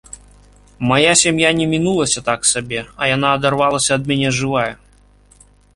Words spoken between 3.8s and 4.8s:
ад мяне жывая.